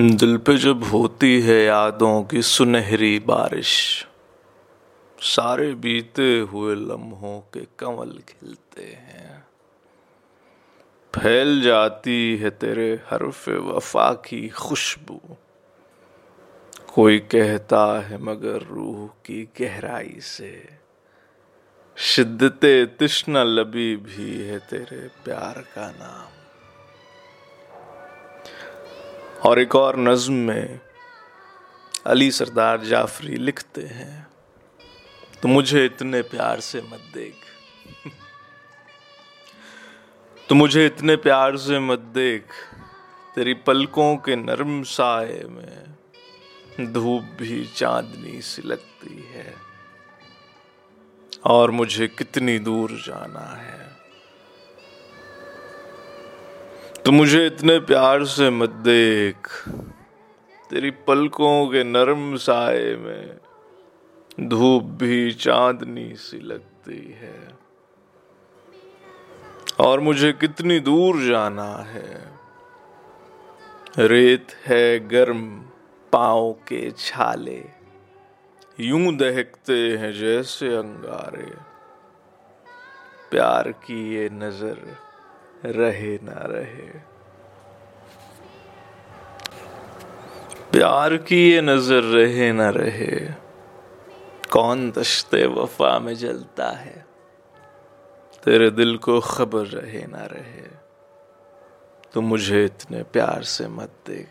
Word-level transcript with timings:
दिल 0.00 0.36
पे 0.36 0.56
जब 0.56 0.82
होती 0.84 1.40
है 1.40 1.54
यादों 1.64 2.22
की 2.22 2.42
सुनहरी 2.42 3.18
बारिश, 3.18 3.70
सारे 5.18 5.72
बीते 5.74 6.38
हुए 6.40 6.74
लम्हों 6.74 7.40
के 7.54 7.60
कमल 7.78 8.12
खिलते 8.28 8.82
हैं। 8.82 9.46
फैल 11.14 11.62
जाती 11.62 12.36
है 12.36 12.50
तेरे 12.50 12.92
हरफ 13.10 13.48
वफा 13.48 14.12
की 14.12 14.48
खुशबू, 14.48 15.20
कोई 16.94 17.18
कहता 17.18 18.00
है 18.00 18.22
मगर 18.22 18.62
रूह 18.62 19.06
की 19.06 19.42
गहराई 19.60 20.20
से। 20.20 20.68
शिद्दत 21.96 22.60
तिश्ना 22.98 23.44
लबी 23.44 23.96
भी 23.96 24.38
है 24.38 24.58
तेरे 24.58 25.08
प्यार 25.24 25.64
का 25.74 25.90
नाम। 25.90 26.35
और 29.44 29.58
एक 29.58 29.74
और 29.76 29.98
नज्म 29.98 30.34
में 30.34 30.80
अली 32.06 32.30
सरदार 32.30 32.84
जाफरी 32.84 33.36
लिखते 33.36 33.82
हैं 33.82 34.26
तो 35.42 35.48
मुझे 35.48 35.84
इतने 35.84 36.22
प्यार 36.22 36.60
से 36.60 36.80
मत 36.82 37.10
देख। 37.14 37.34
तो 40.48 40.54
मुझे 40.54 40.86
इतने 40.86 41.16
प्यार 41.16 41.56
से 41.56 41.78
मत 41.80 41.98
देख, 42.14 42.42
तेरी 43.34 43.54
पलकों 43.54 44.16
के 44.16 44.36
नरम 44.36 44.82
साए 44.82 45.42
में 45.48 46.92
धूप 46.92 47.36
भी 47.38 47.64
चांदनी 47.66 48.40
सी 48.40 48.62
लगती 48.62 49.28
है, 49.32 49.54
और 51.46 51.70
मुझे 51.70 52.06
कितनी 52.08 52.58
दूर 52.58 52.90
जाना 53.06 53.46
है। 53.56 53.95
तो 57.06 57.12
मुझे 57.12 57.46
इतने 57.46 57.78
प्यार 57.78 58.24
से 58.24 58.50
मत 58.50 58.70
देख। 58.70 59.68
तेरी 60.70 60.90
पलकों 60.90 61.66
के 61.66 61.84
नरम 61.84 62.36
साए 62.36 62.94
में 62.94 63.38
धूप 64.40 64.82
भी 64.82 65.32
चांदनी 65.32 66.14
सी 66.16 66.38
लगती 66.38 67.16
है। 67.18 67.48
और 69.80 70.00
मुझे 70.00 70.32
कितनी 70.32 70.80
दूर 70.80 71.22
जाना 71.22 71.76
है। 71.76 72.32
रेत 73.98 74.46
है 74.64 75.08
गर्म 75.08 75.60
पाओ 76.12 76.52
के 76.52 76.90
छाले। 76.90 77.64
यूँ 78.80 79.16
दहकते 79.16 79.96
हैं 79.96 80.12
जैसे 80.12 80.76
अंगारे। 80.76 81.52
प्यार 83.30 83.72
की 83.72 84.14
ये 84.14 84.28
नज़र 84.32 85.05
रहे 85.66 86.18
ना 86.22 86.32
रहे। 86.34 87.16
प्यार 90.72 91.16
की 91.16 91.52
ये 91.52 91.60
नज़र 91.60 92.02
रहे 92.02 92.52
ना 92.52 92.70
रहे। 92.70 93.30
कौन 94.50 94.90
दश्ते 94.90 95.46
वफा 95.46 95.98
में 95.98 96.14
जलता 96.14 96.68
है? 96.68 97.06
तेरे 98.44 98.70
दिल 98.70 98.96
को 98.96 99.20
खबर 99.20 99.64
रहे 99.66 100.06
ना 100.06 100.24
रहे। 100.24 100.76
तो 102.12 102.20
मुझे 102.20 102.64
इतने 102.64 103.02
प्यार 103.02 103.42
से 103.42 103.68
मत 103.68 103.90
देख। 104.06 104.28